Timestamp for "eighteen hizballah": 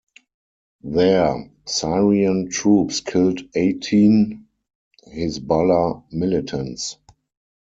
3.53-6.05